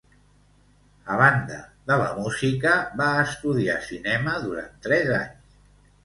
[1.15, 1.57] A banda
[1.91, 5.61] de la música, va estudiar cinema durant tres anys.